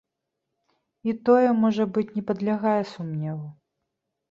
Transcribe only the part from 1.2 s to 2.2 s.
тое, можа быць,